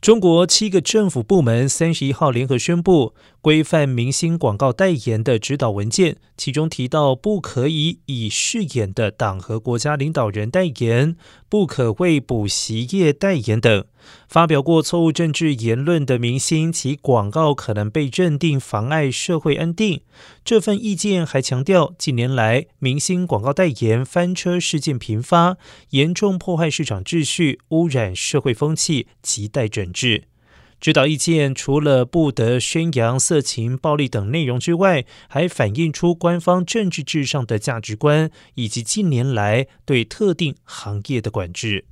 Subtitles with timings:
[0.00, 11.16] 中国七个政府部门三十一号联合宣布规范明星广告代言的指导文件，其中提到不可以以饰演的党和国家领导人代言，
[11.48, 13.84] 不可为补习业代言等。
[14.28, 20.00] 发表过错误政治言论的明星，其广告可能被认定妨碍社会安定。
[20.44, 25.56] 这份意见还强调，近年来明星广告代言翻车事件频发，
[25.90, 30.24] 严重破坏市场秩序，污染社会风气，亟待整治。
[30.80, 41.86] 指导意见除了不得宣扬色情、暴力等内容之外，还反映出官方政治至上的价值观，以及近年来对特定行业的管制。